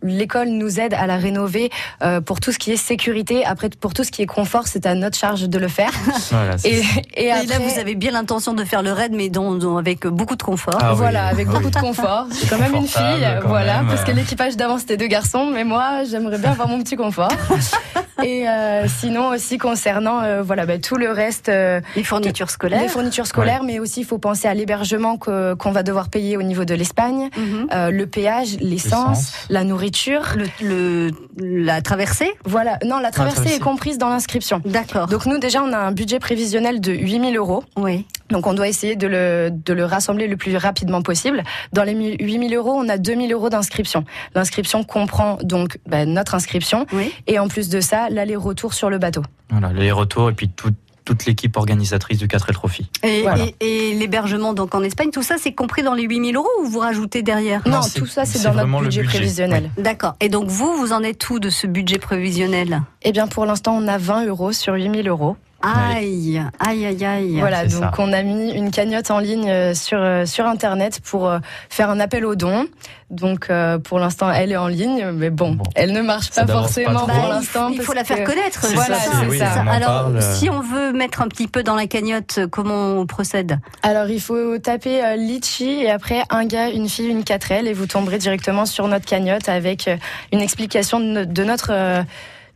l'école 0.02 0.48
nous 0.48 0.80
aide 0.80 0.94
à 0.94 1.06
la 1.06 1.16
rénover 1.16 1.70
euh, 2.02 2.20
pour 2.20 2.40
tout 2.40 2.52
ce 2.52 2.58
qui 2.58 2.72
est 2.72 2.76
sécurité. 2.76 3.44
Après, 3.44 3.68
pour 3.70 3.94
tout 3.94 4.04
ce 4.04 4.10
qui 4.10 4.22
est 4.22 4.26
confort, 4.26 4.66
c'est 4.66 4.86
à 4.86 4.94
notre 4.94 5.16
charge 5.18 5.48
de 5.48 5.58
le 5.58 5.68
faire. 5.68 5.90
Voilà, 6.30 6.56
c'est 6.58 6.82
Et, 7.14 7.28
là, 7.28 7.58
vous 7.58 7.78
avez 7.78 7.94
bien 7.94 8.10
l'intention 8.12 8.54
de 8.54 8.64
faire 8.64 8.82
le 8.82 8.92
raid, 8.92 9.12
mais 9.12 9.28
dont, 9.28 9.54
dont- 9.54 9.76
avec 9.76 10.06
beaucoup 10.06 10.36
de 10.36 10.42
confort. 10.42 10.78
Ah 10.80 10.92
oui. 10.92 10.96
voilà, 10.98 11.26
avec 11.26 11.48
beaucoup 11.48 11.70
de 11.70 11.76
confort. 11.78 12.26
J'ai 12.40 12.46
quand 12.48 12.58
même 12.58 12.74
une 12.74 12.86
fille, 12.86 13.26
quand 13.42 13.48
voilà, 13.48 13.78
même. 13.78 13.88
parce 13.88 14.04
que 14.04 14.12
l'équipage 14.12 14.56
d'avant 14.56 14.78
c'était 14.78 14.96
deux 14.96 15.06
garçons, 15.08 15.46
mais 15.52 15.64
moi 15.64 16.04
j'aimerais 16.08 16.38
bien 16.38 16.50
avoir 16.52 16.68
mon 16.68 16.82
petit 16.82 16.96
confort. 16.96 17.30
Et 18.24 18.48
euh, 18.48 18.86
sinon 18.88 19.28
aussi 19.28 19.58
concernant 19.58 20.22
euh, 20.22 20.42
voilà 20.42 20.66
bah, 20.66 20.78
tout 20.78 20.96
le 20.96 21.10
reste, 21.10 21.48
euh, 21.48 21.80
Les 21.96 22.04
fournitures 22.04 22.50
scolaires. 22.50 22.80
les 22.82 22.88
fournitures 22.88 23.26
scolaires, 23.26 23.62
mais 23.64 23.78
aussi 23.78 24.00
il 24.00 24.04
faut 24.06 24.18
penser 24.18 24.48
à 24.48 24.54
l'hébergement 24.54 25.16
que- 25.16 25.54
qu'on 25.54 25.72
va 25.72 25.82
devoir 25.82 26.08
payer 26.08 26.36
au 26.36 26.42
niveau 26.42 26.64
de 26.64 26.74
l'Espagne, 26.74 27.28
euh, 27.74 27.90
le 27.90 28.06
péage, 28.06 28.56
l'essence, 28.60 29.18
L'essence. 29.18 29.46
la 29.50 29.64
nourriture. 29.64 30.22
Le, 30.36 30.46
le- 30.60 31.10
la 31.64 31.80
traversée 31.82 32.30
Voilà, 32.44 32.78
non, 32.84 32.98
la 32.98 33.10
traversée 33.10 33.36
traversée. 33.36 33.56
est 33.56 33.60
comprise 33.62 33.98
dans 33.98 34.08
l'inscription. 34.08 34.60
D'accord. 34.64 35.06
Donc 35.06 35.26
nous 35.26 35.38
déjà 35.38 35.62
on 35.62 35.72
a 35.72 35.78
un 35.78 35.92
budget 35.92 36.18
prévisionnel 36.18 36.80
de 36.80 36.92
8000 36.92 37.36
euros. 37.36 37.64
oui. 37.76 38.06
Donc 38.30 38.46
on 38.46 38.54
doit 38.54 38.66
essayer 38.68 38.96
de 38.96 39.06
le, 39.06 39.50
de 39.52 39.74
le 39.74 39.84
rassembler 39.84 40.26
le 40.26 40.38
plus 40.38 40.56
rapidement 40.56 41.02
possible. 41.02 41.42
Dans 41.74 41.82
les 41.82 41.92
1000 41.92 42.16
8000 42.18 42.54
euros, 42.54 42.72
on 42.74 42.88
a 42.88 42.96
2000 42.96 43.30
euros 43.30 43.50
d'inscription. 43.50 44.04
L'inscription 44.34 44.84
comprend 44.84 45.36
donc 45.42 45.76
bah, 45.86 46.06
notre 46.06 46.34
inscription 46.34 46.86
Oui. 46.94 47.12
et 47.26 47.38
en 47.38 47.48
plus 47.48 47.68
de 47.68 47.80
ça, 47.82 48.08
l'aller-retour 48.12 48.74
sur 48.74 48.90
le 48.90 48.98
bateau. 48.98 49.22
Voilà, 49.50 49.72
les 49.72 49.90
retours 49.92 50.30
et 50.30 50.34
puis 50.34 50.48
tout- 50.48 50.70
toute 51.04 51.26
l'équipe 51.26 51.56
organisatrice 51.56 52.18
du 52.18 52.28
4L 52.28 52.54
Trophy. 52.54 52.88
Et, 53.02 53.22
Voilà. 53.22 53.44
et- 53.60 53.90
et 53.90 53.94
l'hébergement 53.94 54.52
donc 54.52 54.72
en 54.76 54.82
Espagne, 54.84 55.10
tout 55.10 55.22
ça 55.24 55.34
c'est 55.36 55.52
compris 55.52 55.82
dans 55.82 55.94
les 55.94 56.04
8000 56.04 56.36
euros 56.36 56.46
ou 56.62 56.66
vous 56.68 56.78
rajoutez 56.78 57.22
derrière? 57.24 57.60
Non, 57.66 57.80
tout 57.96 58.06
ça 58.06 58.24
c'est 58.24 58.44
dans 58.44 58.54
notre 58.54 58.82
budget, 58.84 59.02
prévisionnel. 59.02 59.70
D'accord. 59.78 60.14
Et 60.20 60.28
donc 60.28 60.46
vous, 60.48 60.76
vous 60.76 60.92
en 60.92 61.02
êtes 61.02 61.28
où 61.28 61.40
de 61.40 61.50
ce 61.50 61.66
budget 61.66 61.98
prévisionnel? 61.98 62.82
Eh 63.02 63.10
bien 63.10 63.26
pour 63.26 63.46
l'instant, 63.46 63.76
on 63.76 63.88
a 63.88 63.98
20 63.98 64.26
euros 64.26 64.52
sur 64.52 64.74
8000 64.74 65.08
euros. 65.08 65.36
Aïe, 65.62 66.42
aïe, 66.60 66.86
aïe, 66.86 67.04
aïe. 67.04 67.38
Voilà, 67.38 67.64
donc 67.66 67.82
ça. 67.82 67.92
on 67.98 68.12
a 68.12 68.22
mis 68.22 68.50
une 68.52 68.70
cagnotte 68.70 69.10
en 69.10 69.18
ligne 69.18 69.48
euh, 69.48 69.74
sur 69.74 69.98
euh, 70.00 70.26
sur 70.26 70.46
internet 70.46 71.00
pour 71.04 71.28
euh, 71.28 71.38
faire 71.70 71.88
un 71.90 72.00
appel 72.00 72.24
aux 72.24 72.34
dons. 72.34 72.66
Donc 73.10 73.48
euh, 73.50 73.78
pour 73.78 73.98
l'instant, 73.98 74.30
elle 74.32 74.52
est 74.52 74.56
en 74.56 74.68
ligne, 74.68 75.10
mais 75.12 75.28
bon, 75.28 75.52
Bon. 75.52 75.64
elle 75.74 75.92
ne 75.92 76.00
marche 76.00 76.30
pas 76.30 76.46
forcément 76.46 77.00
pour 77.00 77.08
Bah, 77.08 77.14
il 77.24 77.28
l'instant. 77.28 77.68
faut- 77.68 77.74
il 77.74 77.82
faut 77.82 77.92
la 77.92 78.04
faire 78.04 78.18
que- 78.24 78.30
connaître. 78.30 78.64
C'est 78.64 78.74
Voilà, 78.74 78.94
ça, 78.98 79.10
c'est 79.20 79.26
oui, 79.28 79.38
ça. 79.38 79.50
Alors, 79.70 80.04
parle. 80.10 80.22
si 80.22 80.48
on 80.48 80.60
veut 80.60 80.92
mettre 80.92 81.20
un 81.20 81.28
petit 81.28 81.46
peu 81.46 81.62
dans 81.62 81.74
la 81.74 81.86
cagnotte, 81.86 82.40
comment 82.50 82.94
on 82.98 83.06
procède? 83.06 83.58
Alors 83.82 84.08
il 84.08 84.20
faut 84.20 84.56
taper 84.58 85.04
euh, 85.04 85.16
Litchi 85.16 85.82
et 85.82 85.90
après 85.90 86.22
un 86.30 86.46
gars, 86.46 86.70
une 86.70 86.88
fille, 86.88 87.08
une 87.08 87.22
4L 87.22 87.66
et 87.66 87.74
vous 87.74 87.86
tomberez 87.86 88.16
directement 88.18 88.64
sur 88.64 88.88
notre 88.88 89.04
cagnotte 89.04 89.48
avec 89.50 89.90
une 90.32 90.40
explication 90.40 90.98
de, 90.98 91.04
no- 91.04 91.24
de 91.26 91.44
notre 91.44 91.70
euh, 91.70 92.02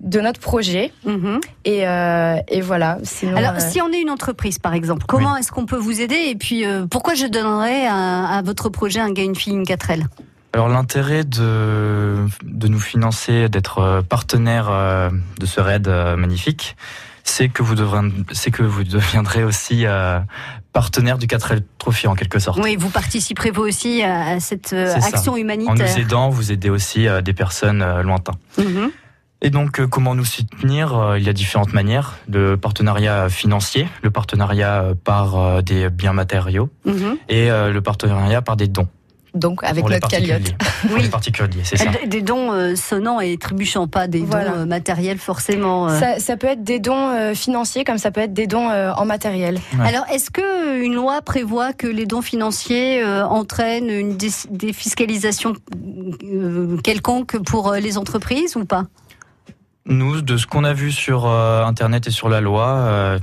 de 0.00 0.20
notre 0.20 0.40
projet 0.40 0.92
Mhm. 1.04 1.40
et, 1.64 1.86
euh, 1.88 2.36
et 2.48 2.60
voilà. 2.60 2.98
Sinon, 3.02 3.36
Alors, 3.36 3.54
euh, 3.54 3.58
si 3.60 3.80
on 3.80 3.90
est 3.92 4.00
une 4.00 4.10
entreprise, 4.10 4.58
par 4.58 4.74
exemple, 4.74 5.04
comment 5.08 5.36
est-ce 5.36 5.50
qu'on 5.50 5.66
peut 5.66 5.76
vous 5.78 6.00
aider 6.00 6.16
Et 6.28 6.34
puis, 6.36 6.66
euh, 6.66 6.86
pourquoi 6.86 7.14
je 7.14 7.26
donnerais 7.26 7.86
à, 7.86 8.26
à 8.26 8.42
votre 8.42 8.68
projet 8.68 9.00
un 9.00 9.10
gars, 9.12 9.22
une 9.22 9.34
fille, 9.34 9.54
une 9.54 9.64
4L 9.64 10.04
Alors 10.52 10.68
l'intérêt 10.68 11.24
de, 11.24 12.26
de 12.44 12.68
nous 12.68 12.78
financer, 12.80 13.48
d'être 13.48 14.02
partenaire 14.08 14.70
de 15.40 15.46
ce 15.46 15.60
raid 15.60 15.88
magnifique, 15.88 16.76
c'est 17.24 17.48
que 17.48 17.62
vous 17.62 17.74
devrez, 17.74 18.00
c'est 18.32 18.50
que 18.52 18.62
vous 18.62 18.84
deviendrez 18.84 19.42
aussi 19.44 19.84
euh, 19.86 20.20
partenaire 20.72 21.18
du 21.18 21.26
4L 21.26 21.60
Trophy 21.78 22.06
en 22.06 22.14
quelque 22.14 22.38
sorte. 22.38 22.60
Oui, 22.62 22.76
vous 22.76 22.90
participerez 22.90 23.50
vous 23.50 23.62
aussi 23.62 24.02
à, 24.02 24.38
cette 24.40 24.68
ça. 24.68 24.94
action 24.96 25.32
En 25.32 25.34
nous 25.36 25.40
humanitaire. 25.42 25.98
aidant, 25.98 26.28
vous 26.30 26.52
aidez 26.52 26.70
aussi 26.70 27.08
euh, 27.08 27.22
des 27.22 27.32
personnes 27.32 27.82
euh, 27.82 28.02
lointaines. 28.02 28.36
Mhm. 28.58 28.90
Et 29.42 29.50
donc, 29.50 29.80
euh, 29.80 29.86
comment 29.86 30.14
nous 30.14 30.24
soutenir 30.24 30.96
Euh, 30.96 31.18
Il 31.18 31.24
y 31.24 31.28
a 31.28 31.32
différentes 31.32 31.72
manières. 31.74 32.14
Le 32.32 32.56
partenariat 32.56 33.28
financier, 33.28 33.86
le 34.02 34.10
partenariat 34.10 34.82
euh, 34.82 34.94
par 34.94 35.62
des 35.62 35.90
biens 35.90 36.12
matériaux 36.14 36.70
Mhm. 36.84 37.16
et 37.28 37.48
le 37.48 37.80
partenariat 37.80 38.42
par 38.42 38.56
des 38.56 38.68
dons. 38.68 38.88
donc 39.34 39.62
avec 39.64 39.82
pour 39.82 39.90
notre 39.90 40.08
cagnotte. 40.08 40.54
Pour 40.88 40.96
les 40.96 41.10
particuliers, 41.10 41.60
c'est 41.62 41.76
ça. 41.76 41.90
Des- 41.90 42.06
Des 42.06 42.22
dons 42.22 42.74
sonnants 42.74 43.20
et 43.20 43.36
trébuchants, 43.36 43.86
pas 43.86 44.06
des 44.08 44.20
Voilà. 44.20 44.50
dons 44.52 44.66
matériels 44.66 45.18
forcément. 45.18 45.90
Ça, 45.90 46.18
ça 46.20 46.38
peut 46.38 46.46
être 46.46 46.64
des 46.64 46.78
dons 46.80 47.34
financiers 47.34 47.84
comme 47.84 47.98
ça 47.98 48.10
peut 48.10 48.22
être 48.22 48.32
des 48.32 48.46
dons 48.46 48.70
en 48.70 49.04
matériel. 49.04 49.56
Ouais. 49.78 49.86
Alors, 49.88 50.04
est-ce 50.10 50.30
que 50.30 50.82
une 50.82 50.94
loi 50.94 51.20
prévoit 51.20 51.74
que 51.74 51.86
les 51.86 52.06
dons 52.06 52.22
financiers 52.22 53.04
entraînent 53.04 53.90
une 53.90 54.16
dé- 54.16 54.30
défiscalisation 54.50 55.52
quelconque 56.82 57.36
pour 57.44 57.72
les 57.74 57.98
entreprises 57.98 58.56
ou 58.56 58.64
pas? 58.64 58.84
Nous, 59.88 60.20
de 60.20 60.36
ce 60.36 60.46
qu'on 60.46 60.64
a 60.64 60.72
vu 60.72 60.90
sur 60.90 61.26
euh, 61.26 61.64
Internet 61.64 62.08
et 62.08 62.10
sur 62.10 62.28
la 62.28 62.40
loi, 62.40 62.68
euh, 62.68 63.18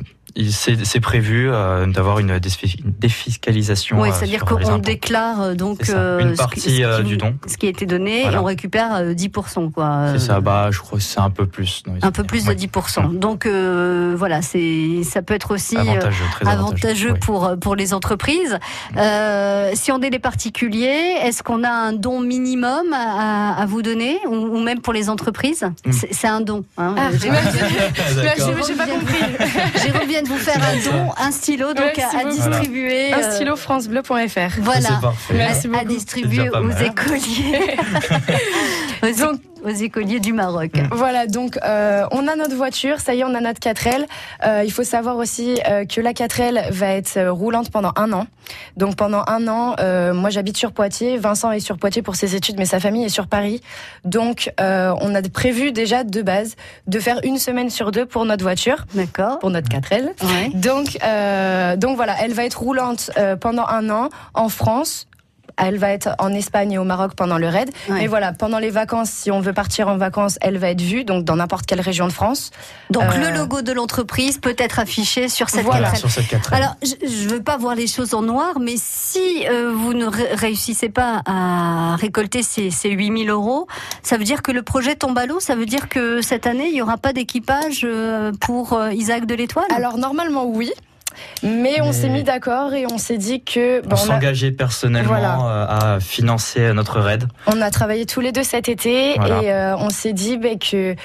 c'est 0.50 1.00
prévu 1.00 1.50
euh, 1.50 1.86
d'avoir 1.86 2.20
une, 2.20 2.38
défi- 2.40 2.80
une 2.84 2.92
défiscalisation. 3.00 4.02
Oui, 4.02 4.10
euh, 4.10 4.12
c'est-à-dire 4.14 4.46
qu'on 4.46 4.78
déclare 4.78 5.42
euh, 5.42 5.54
donc 5.54 5.90
euh, 5.90 6.20
Une 6.20 6.28
ce 6.30 6.32
qui- 6.32 6.38
partie, 6.38 6.60
ce 6.62 6.98
qui, 7.02 7.04
du 7.08 7.18
don. 7.18 7.36
ce 7.48 7.58
qui 7.58 7.68
a 7.68 7.70
été 7.70 7.86
donné 7.86 8.22
Voilà. 8.24 8.38
et 8.38 8.40
on 8.40 8.44
récupère 8.44 8.96
euh, 8.96 9.14
10%. 9.14 9.72
Quoi. 9.72 10.08
C'est 10.14 10.20
ça, 10.20 10.40
bah, 10.42 10.70
je 10.72 10.80
crois 10.80 10.98
que 10.98 11.04
c'est 11.04 11.20
un 11.20 11.30
peu 11.30 11.46
plus. 11.46 11.84
non, 11.88 11.94
Un 12.02 12.12
peu 12.12 12.24
plus 12.24 12.46
de 12.46 12.50
ouais. 12.50 12.56
10%. 12.56 13.18
Donc 13.20 13.46
euh, 13.46 14.16
voilà, 14.18 14.42
c'est 14.42 15.04
ça 15.04 15.22
peut 15.22 15.34
être 15.36 15.54
aussi 15.54 15.78
Avantageux, 15.78 16.24
très 16.32 16.48
avantageux. 16.48 16.64
avantageux 16.88 17.12
oui. 17.14 17.20
pour 17.20 17.52
pour 17.62 17.76
les 17.76 17.94
entreprises. 17.94 18.58
Euh, 18.98 19.72
si 19.76 19.92
on 19.92 20.02
est 20.02 20.10
des 20.10 20.20
particuliers, 20.20 21.18
est-ce 21.24 21.44
qu'on 21.44 21.64
a 21.64 21.70
un 21.70 21.94
don 21.94 22.20
minimum 22.20 22.92
à, 22.94 23.54
à 23.62 23.66
vous 23.66 23.82
donner 23.82 24.18
ou, 24.28 24.34
ou 24.36 24.60
même 24.62 24.80
pour 24.82 24.94
les 24.94 25.10
entreprises? 25.10 25.64
Mm. 25.86 25.92
C'est 26.12 26.28
un 26.28 26.42
don. 26.42 26.64
hein. 26.78 26.96
Ah, 26.98 27.10
J'ai- 27.12 27.30
pas 28.76 28.88
compris. 28.88 29.18
Jérôme 29.84 30.08
vient 30.08 30.23
de 30.24 30.28
vous 30.30 30.38
faire 30.38 30.62
un 30.64 30.76
don, 30.92 31.12
un 31.18 31.32
stylo 31.32 31.74
donc 31.74 32.00
à, 32.00 32.20
à 32.20 32.24
distribuer. 32.26 33.14
Un 33.14 33.20
euh, 33.20 33.32
stylo 33.32 33.56
francebleu.fr. 33.56 34.60
Voilà. 34.62 34.90
À 34.90 35.02
beaucoup. 35.82 35.94
distribuer 35.94 36.50
aux 36.50 36.72
écoliers. 36.72 37.78
Donc- 39.20 39.40
aux 39.64 39.70
écoliers 39.70 40.20
du 40.20 40.34
Maroc. 40.34 40.72
Voilà, 40.92 41.28
donc 41.28 41.58
euh, 41.64 42.06
on 42.12 42.28
a 42.28 42.36
notre 42.36 42.56
voiture, 42.56 43.00
ça 43.00 43.14
y 43.16 43.22
est, 43.22 43.24
on 43.24 43.34
a 43.34 43.42
notre 43.42 43.60
4L. 43.60 44.06
Euh, 44.46 44.64
il 44.66 44.72
faut 44.72 44.84
savoir 44.84 45.18
aussi 45.18 45.60
euh, 45.68 45.86
que 45.86 46.02
la 46.02 46.14
4L 46.14 46.72
va 46.72 46.88
être 46.90 47.18
euh, 47.18 47.32
roulante 47.32 47.72
pendant 47.72 47.92
un 47.96 48.12
an. 48.14 48.28
Donc 48.78 48.96
pendant 48.96 49.24
un 49.28 49.48
an, 49.48 49.76
euh, 49.80 50.14
moi 50.14 50.30
j'habite 50.30 50.58
sur 50.58 50.72
Poitiers, 50.74 51.18
Vincent 51.18 51.52
est 51.52 51.60
sur 51.60 51.78
Poitiers 51.78 52.02
pour 52.02 52.16
ses 52.16 52.36
études, 52.36 52.56
mais 52.58 52.66
sa 52.66 52.80
famille 52.80 53.06
est 53.06 53.10
sur 53.10 53.28
Paris. 53.28 53.62
Donc 54.04 54.52
euh, 54.60 54.94
on 55.02 55.16
a 55.16 55.22
prévu 55.22 55.72
déjà 55.72 56.04
de 56.04 56.22
base 56.22 56.56
de 56.88 57.00
faire 57.00 57.20
une 57.24 57.38
semaine 57.38 57.70
sur 57.70 57.92
deux 57.92 58.06
pour 58.06 58.26
notre 58.26 58.44
voiture, 58.44 58.86
D'accord. 58.94 59.40
pour 59.40 59.50
notre 59.50 59.70
4L. 59.70 60.10
Ouais. 60.24 60.50
Donc, 60.54 60.98
euh, 61.04 61.76
donc 61.78 61.96
voilà, 61.96 62.16
elle 62.22 62.34
va 62.34 62.44
être 62.46 62.60
roulante 62.60 63.12
euh, 63.18 63.36
pendant 63.36 63.66
un 63.66 63.90
an 63.90 64.10
en 64.34 64.50
France 64.50 65.08
elle 65.58 65.78
va 65.78 65.90
être 65.90 66.10
en 66.20 66.34
Espagne 66.34 66.72
et 66.74 66.78
au 66.78 66.84
Maroc 66.84 67.14
pendant 67.16 67.38
le 67.38 67.48
raid. 67.48 67.70
Ouais. 67.90 67.96
Mais 68.02 68.08
voilà, 68.08 68.34
pendant 68.34 68.60
les 68.60 68.70
vacances, 68.70 69.10
si 69.10 69.32
on 69.32 69.40
veut 69.40 69.54
partir 69.54 69.88
en 69.88 69.98
vacances, 69.98 70.38
elle 70.42 70.58
va 70.58 70.70
être 70.70 70.82
vue, 70.82 71.04
donc 71.04 71.24
dans 71.26 71.36
n'importe 71.36 71.66
quelle 71.66 71.82
région 71.82 72.08
de 72.08 72.12
France. 72.14 72.52
Donc 72.90 73.04
Euh, 73.04 73.30
le 73.32 73.38
logo 73.38 73.62
de 73.62 73.72
l'entreprise 73.72 74.38
peut 74.40 74.56
être 74.58 74.80
affiché 74.80 75.30
sur 75.30 75.50
cette 75.50 75.66
Voilà. 75.66 75.94
Sur 75.96 76.10
cette 76.10 76.28
4 76.28 76.54
Alors, 76.54 76.76
je 76.84 77.26
ne 77.26 77.30
veux 77.30 77.44
pas 77.44 77.58
voir 77.58 77.76
les 77.76 77.88
choses 77.88 78.14
en 78.14 78.22
noir, 78.22 78.60
mais 78.60 78.76
si 78.78 79.46
euh, 79.48 79.72
vous 79.76 79.94
ne 79.94 80.06
ré- 80.06 80.34
réussissez 80.34 80.90
pas 80.90 81.22
à 81.26 81.96
récolter 81.98 82.44
ces, 82.44 82.72
ces 82.72 82.90
8000 82.90 83.30
euros, 83.30 83.68
ça 84.02 84.18
veut 84.18 84.24
dire 84.24 84.42
que 84.42 84.52
le 84.52 84.64
projet 84.64 84.96
tombe 84.96 85.18
à 85.18 85.26
l'eau 85.26 85.40
Ça 85.40 85.56
veut 85.56 85.66
dire 85.66 85.90
que 85.90 86.22
cette 86.22 86.48
année, 86.48 86.68
il 86.68 86.74
n'y 86.74 86.82
aura 86.82 86.98
pas 86.98 87.14
d'équipage 87.14 87.82
euh, 87.84 88.32
pour 88.40 88.74
euh, 88.74 88.92
Isaac 88.94 89.26
de 89.26 89.36
l'Étoile? 89.36 89.66
Alors 89.76 89.98
normalement 89.98 90.46
oui, 90.46 90.72
mais 91.44 91.82
on 91.82 91.92
s'est 91.92 92.10
mis 92.10 92.24
d'accord 92.24 92.74
et 92.74 92.86
on 92.92 92.98
s'est 92.98 93.18
dit 93.18 93.44
que 93.44 93.80
On 93.86 93.88
bon, 93.90 93.90
on, 93.92 93.94
a, 93.94 93.98
s'engageait 93.98 94.52
personnellement 94.52 95.10
Voilà. 95.10 95.38
euh, 95.40 95.96
à 95.96 96.00
financer 96.00 96.74
notre 96.74 97.00
raid. 97.00 97.26
on 97.48 97.62
a 97.62 97.70
travaillé 97.72 98.06
tous 98.06 98.22
les 98.22 98.32
deux 98.32 98.44
cet 98.44 98.70
été 98.70 99.14
Voilà. 99.18 99.42
et 99.44 99.52
euh, 99.52 99.78
on 99.78 99.90
s'est 99.90 100.14
dit 100.14 100.38
ben, 100.38 100.58
que 100.60 100.96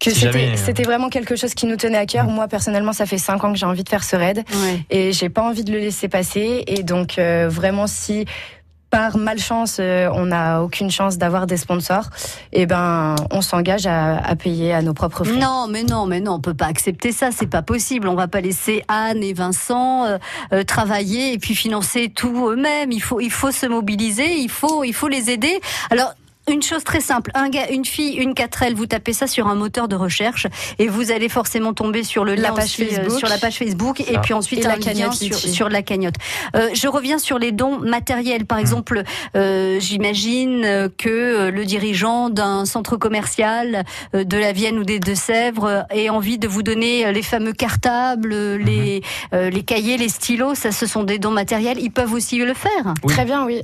que 0.00 0.10
Si 0.12 0.20
c'était 0.20 0.32
jamais, 0.32 0.54
euh, 0.56 0.82
vraiment 0.84 1.08
quelque 1.08 1.34
chose 1.34 1.54
qui 1.54 1.66
nous 1.66 1.74
tenait 1.74 1.98
à 1.98 2.06
cœur. 2.06 2.26
Mm. 2.26 2.30
Moi 2.32 2.46
personnellement, 2.46 2.92
ça 2.92 3.04
fait 3.04 3.18
cinq 3.18 3.42
ans 3.42 3.52
que 3.52 3.58
j'ai 3.58 3.66
envie 3.66 3.82
de 3.82 3.88
faire 3.88 4.04
ce 4.04 4.14
raid 4.14 4.44
Ouais. 4.48 4.80
et 4.90 5.12
j'ai 5.12 5.28
pas 5.28 5.42
envie 5.42 5.64
de 5.64 5.72
le 5.72 5.78
laisser 5.78 6.06
passer. 6.08 6.62
Et 6.68 6.84
donc 6.84 7.18
euh, 7.18 7.48
vraiment 7.50 7.88
si 7.88 8.24
par 8.90 9.18
malchance 9.18 9.78
euh, 9.80 10.08
on 10.14 10.26
n'a 10.26 10.62
aucune 10.62 10.90
chance 10.90 11.18
d'avoir 11.18 11.46
des 11.46 11.56
sponsors, 11.56 12.10
et 12.52 12.66
ben 12.66 13.14
on 13.30 13.40
s'engage 13.40 13.86
à, 13.86 14.16
à 14.18 14.36
payer 14.36 14.72
à 14.72 14.82
nos 14.82 14.94
propres 14.94 15.24
frais. 15.24 15.38
Non, 15.38 15.66
mais 15.68 15.82
non, 15.82 16.06
mais 16.06 16.20
non, 16.20 16.34
on 16.34 16.40
peut 16.40 16.54
pas 16.54 16.66
accepter 16.66 17.12
ça, 17.12 17.30
c'est 17.30 17.46
pas 17.46 17.62
possible. 17.62 18.08
On 18.08 18.14
va 18.14 18.28
pas 18.28 18.40
laisser 18.40 18.84
Anne 18.88 19.22
et 19.22 19.32
Vincent 19.32 20.04
euh, 20.04 20.18
euh, 20.52 20.62
travailler 20.64 21.32
et 21.32 21.38
puis 21.38 21.54
financer 21.54 22.10
tout 22.14 22.48
eux-mêmes. 22.48 22.92
Il 22.92 23.02
faut, 23.02 23.20
il 23.20 23.30
faut 23.30 23.50
se 23.50 23.66
mobiliser, 23.66 24.36
il 24.38 24.50
faut, 24.50 24.84
il 24.84 24.94
faut 24.94 25.08
les 25.08 25.30
aider. 25.30 25.60
Alors. 25.90 26.14
Une 26.48 26.62
chose 26.62 26.84
très 26.84 27.00
simple, 27.00 27.30
un 27.34 27.48
gars, 27.48 27.68
une 27.70 27.84
fille, 27.84 28.14
une 28.14 28.32
4L, 28.32 28.74
vous 28.74 28.86
tapez 28.86 29.12
ça 29.12 29.26
sur 29.26 29.46
un 29.48 29.54
moteur 29.54 29.88
de 29.88 29.96
recherche 29.96 30.46
et 30.78 30.88
vous 30.88 31.10
allez 31.12 31.28
forcément 31.28 31.74
tomber 31.74 32.02
sur 32.04 32.24
le 32.24 32.34
La 32.34 32.48
lien 32.48 32.54
page 32.54 32.64
aussi, 32.64 32.84
euh, 32.84 32.88
Facebook. 32.88 33.18
sur 33.18 33.28
la 33.28 33.38
page 33.38 33.58
Facebook 33.58 34.00
et 34.00 34.18
puis 34.18 34.34
ensuite 34.34 34.60
Et 34.60 34.66
un 34.66 34.70
la 34.70 34.76
lien 34.76 34.82
cagnotte 34.82 35.14
sur, 35.14 35.68
la 35.68 35.82
cagnotte. 35.82 36.14
Euh, 36.56 36.68
je 36.72 36.88
reviens 36.88 37.18
sur 37.18 37.38
les 37.38 37.52
dons 37.52 37.78
matériels. 37.78 38.46
Par 38.46 38.58
exemple, 38.58 39.02
euh, 39.36 39.78
j'imagine 39.80 40.64
euh, 40.64 40.88
que 40.96 41.08
euh, 41.08 41.50
le 41.50 41.64
dirigeant 41.64 42.30
d'un 42.30 42.64
centre 42.64 42.96
commercial 42.96 43.84
de 44.14 44.36
la 44.36 44.52
Vienne 44.52 44.78
ou 44.78 44.84
des 44.84 45.00
Deux-Sèvres 45.00 45.86
ait 45.90 46.08
envie 46.08 46.38
de 46.38 46.48
vous 46.48 46.62
donner 46.62 47.12
les 47.12 47.22
fameux 47.22 47.52
cartables, 47.52 48.34
les, 48.56 49.02
euh, 49.34 49.50
les 49.50 49.62
cahiers, 49.62 49.96
les 49.96 50.08
stylos. 50.08 50.54
Ça, 50.54 50.72
ce 50.72 50.86
sont 50.86 51.04
des 51.04 51.18
dons 51.18 51.30
matériels. 51.30 51.78
Ils 51.80 51.90
peuvent 51.90 52.12
aussi 52.12 52.38
le 52.38 52.54
faire. 52.54 52.94
Oui. 53.04 53.12
Très 53.12 53.24
bien, 53.24 53.44
oui. 53.44 53.62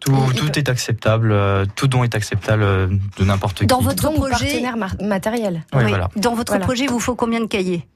Tout, 0.00 0.16
Et- 0.32 0.34
tout 0.34 0.58
est 0.58 0.68
acceptable, 0.68 1.30
euh, 1.30 1.66
tout 1.76 1.86
don 1.86 2.02
est 2.04 2.14
acceptable 2.14 2.62
euh, 2.62 2.86
de 3.18 3.24
n'importe 3.24 3.58
qui. 3.58 3.66
Dans 3.66 3.80
votre 3.80 4.02
Donc 4.04 4.14
projet, 4.16 4.30
partenaire 4.62 4.76
matériel. 5.02 5.62
Oui, 5.74 5.82
oui, 5.84 5.88
voilà. 5.90 6.08
dans 6.16 6.34
votre 6.34 6.52
Voilà. 6.52 6.64
projet, 6.64 6.84
il 6.84 6.90
vous 6.90 7.00
faut 7.00 7.14
combien 7.14 7.40
de 7.40 7.46
cahiers? 7.46 7.86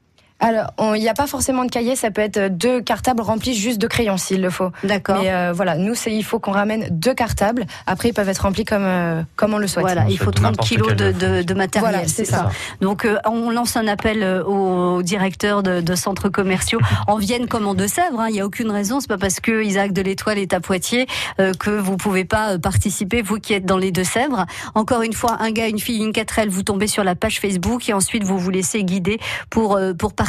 Alors, 0.41 0.67
il 0.95 1.01
n'y 1.01 1.09
a 1.09 1.15
pas 1.15 1.27
forcément 1.27 1.65
de 1.65 1.71
cahier, 1.71 1.97
ça 1.97 2.11
peut 2.11 2.21
être 2.21 2.49
deux 2.49 2.81
cartables 2.83 3.23
remplis 3.23 3.55
juste 3.55 3.81
de 3.81 3.87
crayons 3.87 4.17
s'il 4.19 4.43
le 4.43 4.51
faut. 4.51 4.71
D'accord. 4.83 5.23
Mais 5.23 5.33
euh, 5.33 5.53
voilà, 5.55 5.77
nous, 5.77 5.95
c'est 5.95 6.13
il 6.13 6.25
faut 6.25 6.39
qu'on 6.39 6.51
ramène 6.51 6.87
deux 6.91 7.15
cartables. 7.15 7.65
Après, 7.87 8.09
ils 8.11 8.13
peuvent 8.13 8.29
être 8.29 8.41
remplis 8.43 8.65
comme, 8.65 8.85
euh, 8.85 9.23
comme 9.37 9.55
on 9.55 9.59
le 9.59 9.67
souhaite. 9.67 9.87
Voilà, 9.87 10.03
On 10.07 10.09
il 10.09 10.19
faut 10.19 10.25
souhaite 10.25 10.37
30 10.37 10.45
n'importe 10.51 10.69
kilos 10.69 10.95
de, 10.97 11.13
de, 11.13 11.43
de 11.43 11.55
matériel. 11.55 11.91
Voilà, 11.93 12.09
c'est 12.09 12.25
ça. 12.27 12.51
Donc 12.83 13.05
euh, 13.07 13.17
on 13.25 13.51
lance 13.51 13.77
un 13.77 13.87
appel 13.87 14.23
euh, 14.23 14.45
aux 14.45 15.03
directeurs 15.03 15.63
de, 15.63 15.81
de 15.81 15.95
centres 15.95 16.29
commerciaux 16.29 16.81
en 17.07 17.17
Vienne 17.17 17.47
comme 17.47 17.67
en 17.67 17.75
Deux-Sèvres. 17.75 18.21
hein. 18.21 18.27
Il 18.29 18.33
n'y 18.35 18.41
a 18.41 18.45
aucune 18.47 18.71
raison. 18.71 19.01
C'est 19.01 19.09
pas 19.09 19.19
parce 19.19 19.41
que 19.41 19.63
Isaac 19.65 19.93
de 19.93 20.03
l'Étoile 20.03 20.39
est 20.39 20.53
à 20.53 20.61
Poitiers 20.61 21.07
euh, 21.41 21.53
que 21.55 21.71
vous 21.71 21.97
pouvez 21.97 22.25
pas 22.25 22.55
euh, 22.55 22.59
participer, 22.59 23.23
vous 23.23 23.39
qui 23.39 23.55
êtes 23.55 23.65
dans 23.65 23.79
les 23.79 23.93
Deux-Sèvres. 23.93 24.45
Encore 24.75 25.03
une 25.03 25.15
fois, 25.15 25.37
un 25.41 25.53
gars, 25.53 25.69
une 25.69 25.79
fille, 25.79 26.03
une 26.03 26.11
4L, 26.13 26.49
vous 26.49 26.65
tombez 26.65 26.89
sur 26.89 27.05
la 27.05 27.15
page 27.15 27.41
Facebook 27.41 27.89
et 27.89 27.93
ensuite 27.95 28.25
vous 28.25 28.39
vous 28.39 28.51
laissez 28.51 28.83
guider 28.85 29.19
pour 29.49 29.77
euh, 29.77 29.95
pour 29.95 30.13
participer. 30.13 30.24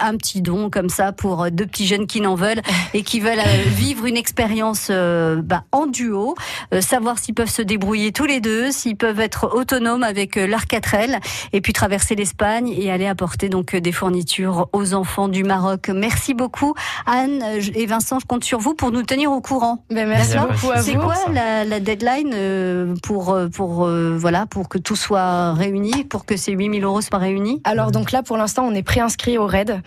Un 0.00 0.16
petit 0.16 0.42
don 0.42 0.70
comme 0.70 0.88
ça 0.88 1.12
pour 1.12 1.44
euh, 1.44 1.50
deux 1.50 1.66
petits 1.66 1.86
jeunes 1.86 2.06
qui 2.06 2.20
n'en 2.20 2.34
veulent 2.34 2.62
et 2.94 3.02
qui 3.02 3.20
veulent 3.20 3.38
euh, 3.38 3.62
vivre 3.66 4.06
une 4.06 4.16
expérience 4.16 4.88
euh, 4.90 5.40
bah, 5.42 5.64
en 5.72 5.86
duo, 5.86 6.34
euh, 6.72 6.80
savoir 6.80 7.18
s'ils 7.18 7.34
peuvent 7.34 7.50
se 7.50 7.62
débrouiller 7.62 8.12
tous 8.12 8.26
les 8.26 8.40
deux, 8.40 8.72
s'ils 8.72 8.96
peuvent 8.96 9.20
être 9.20 9.54
autonomes 9.54 10.02
avec 10.02 10.36
leur 10.36 10.62
4L 10.62 11.18
et 11.52 11.60
puis 11.60 11.72
traverser 11.72 12.14
l'Espagne 12.14 12.68
et 12.68 12.90
aller 12.90 13.06
apporter 13.06 13.48
donc 13.48 13.76
des 13.76 13.92
fournitures 13.92 14.68
aux 14.72 14.94
enfants 14.94 15.28
du 15.28 15.44
Maroc. 15.44 15.88
Merci 15.88 16.34
beaucoup 16.34 16.74
Anne 17.06 17.42
et 17.74 17.86
Vincent, 17.86 18.18
je 18.18 18.26
compte 18.26 18.44
sur 18.44 18.58
vous 18.58 18.74
pour 18.74 18.90
nous 18.90 19.02
tenir 19.02 19.32
au 19.32 19.40
courant. 19.40 19.84
Ben, 19.90 20.08
merci 20.08 20.36
beaucoup 20.36 20.70
à 20.70 20.82
C'est 20.82 20.94
quoi 20.94 21.16
la, 21.32 21.64
la 21.64 21.80
deadline 21.80 22.96
pour 23.02 23.36
pour 23.52 23.84
euh, 23.84 24.16
voilà 24.16 24.46
pour 24.46 24.68
que 24.68 24.78
tout 24.78 24.96
soit 24.96 25.52
réuni, 25.54 26.04
pour 26.04 26.24
que 26.24 26.36
ces 26.36 26.52
8000 26.52 26.84
euros 26.84 27.00
soient 27.00 27.18
réunis? 27.18 27.60
Alors 27.64 27.90
donc 27.90 28.12
là, 28.12 28.22
pour 28.22 28.36
l'instant, 28.36 28.64
on 28.64 28.74
est 28.74 28.82
préinscrit 28.82 29.21
au 29.38 29.46
RAID. 29.46 29.80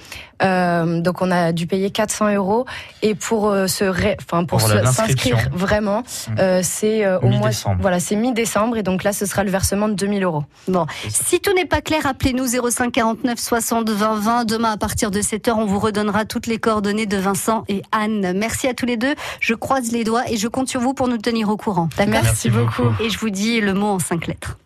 Euh, 0.44 1.00
donc 1.02 1.22
on 1.22 1.32
a 1.32 1.52
dû 1.54 1.66
payer 1.68 1.90
400 1.92 2.34
euros. 2.36 2.66
Et 3.02 3.16
pour 3.16 3.50
euh, 3.50 3.68
se, 3.68 3.84
ré- 3.84 4.18
enfin 4.22 4.44
pour 4.46 4.60
s'inscrire 4.62 5.38
vraiment, 5.54 6.04
Mm. 6.28 6.36
euh, 6.40 6.60
c'est 6.64 7.06
euh, 7.06 7.20
au 7.20 7.28
mois. 7.28 7.40
Mi-décembre. 7.48 7.78
Voilà, 7.82 8.00
c'est 8.00 8.16
mi-décembre. 8.16 8.78
Et 8.78 8.84
donc 8.84 9.04
là, 9.04 9.14
ce 9.14 9.26
sera 9.26 9.44
le 9.44 9.52
versement 9.52 9.88
de 9.88 9.94
2000 9.94 10.24
euros. 10.24 10.44
Bon, 10.68 10.86
si 11.10 11.40
tout 11.40 11.54
n'est 11.54 11.66
pas 11.66 11.82
clair, 11.82 12.06
appelez-nous 12.06 12.48
05 12.70 12.92
49 12.92 13.38
60 13.40 13.90
20 13.90 14.16
20. 14.20 14.46
Demain, 14.46 14.72
à 14.72 14.78
partir 14.78 15.12
de 15.12 15.20
7h, 15.22 15.52
on 15.58 15.66
vous 15.66 15.80
redonnera 15.80 16.26
toutes 16.26 16.48
les 16.48 16.58
coordonnées 16.58 17.06
de 17.06 17.18
Vincent 17.18 17.64
et 17.70 17.82
Anne. 17.92 18.34
Merci 18.36 18.68
à 18.68 18.74
tous 18.74 18.86
les 18.86 18.98
deux. 18.98 19.16
Je 19.40 19.54
croise 19.54 19.92
les 19.92 20.04
doigts 20.04 20.24
et 20.30 20.38
je 20.38 20.48
compte 20.48 20.68
sur 20.68 20.82
vous 20.82 20.94
pour 20.94 21.08
nous 21.08 21.18
tenir 21.18 21.50
au 21.50 21.58
courant. 21.58 21.90
D'accord 21.98 22.14
Merci, 22.14 22.28
Merci 22.28 22.50
beaucoup. 22.50 22.84
beaucoup. 22.84 23.04
Et 23.04 23.10
je 23.10 23.18
vous 23.20 23.30
dis 23.30 23.62
le 23.62 23.74
mot 23.74 23.88
en 23.88 24.00
cinq 24.00 24.28
lettres. 24.28 24.58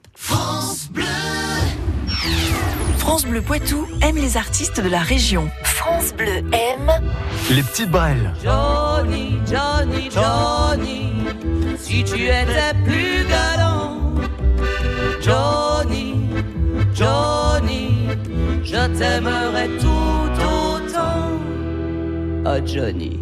France 2.99 3.25
Bleu 3.25 3.41
Poitou 3.41 3.87
aime 4.01 4.17
les 4.17 4.37
artistes 4.37 4.79
de 4.79 4.87
la 4.87 4.99
région. 4.99 5.49
France 5.63 6.13
Bleu 6.13 6.43
aime 6.51 6.91
Les 7.49 7.63
petites 7.63 7.89
brelles. 7.89 8.33
Johnny, 8.43 9.39
Johnny, 9.49 10.09
Johnny, 10.11 11.13
si 11.77 12.03
tu 12.03 12.25
étais 12.25 12.73
plus 12.85 13.25
galant. 13.27 14.13
Johnny, 15.21 16.29
Johnny, 16.93 18.07
je 18.63 18.99
t'aimerais 18.99 19.69
tout 19.79 20.43
autant. 20.43 21.39
Oh 22.45 22.65
Johnny. 22.65 23.19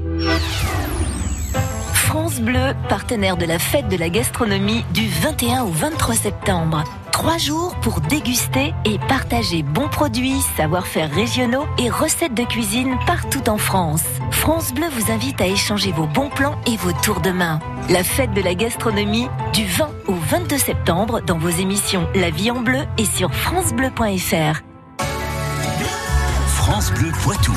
France 1.93 2.41
Bleu, 2.41 2.73
partenaire 2.89 3.37
de 3.37 3.45
la 3.45 3.59
fête 3.59 3.87
de 3.89 3.97
la 3.97 4.09
gastronomie 4.09 4.83
du 4.93 5.07
21 5.07 5.63
au 5.63 5.71
23 5.71 6.15
septembre. 6.15 6.83
Trois 7.17 7.39
jours 7.39 7.75
pour 7.81 7.99
déguster 7.99 8.75
et 8.85 8.99
partager 8.99 9.63
bons 9.63 9.87
produits, 9.87 10.39
savoir-faire 10.55 11.09
régionaux 11.09 11.65
et 11.79 11.89
recettes 11.89 12.35
de 12.35 12.43
cuisine 12.43 12.95
partout 13.07 13.49
en 13.49 13.57
France. 13.57 14.03
France 14.29 14.71
Bleu 14.71 14.85
vous 14.91 15.11
invite 15.11 15.41
à 15.41 15.47
échanger 15.47 15.91
vos 15.91 16.05
bons 16.05 16.29
plans 16.29 16.61
et 16.67 16.77
vos 16.77 16.91
tours 16.91 17.21
de 17.21 17.31
main. 17.31 17.59
La 17.89 18.03
fête 18.03 18.33
de 18.33 18.41
la 18.43 18.53
gastronomie 18.53 19.29
du 19.51 19.65
20 19.65 19.89
au 20.05 20.13
22 20.13 20.59
septembre 20.59 21.21
dans 21.21 21.39
vos 21.39 21.49
émissions 21.49 22.07
La 22.13 22.29
vie 22.29 22.51
en 22.51 22.61
bleu 22.61 22.83
et 22.99 23.05
sur 23.05 23.33
francebleu.fr. 23.33 24.61
France 26.45 26.91
Bleu 26.91 27.11
Poitou. 27.23 27.53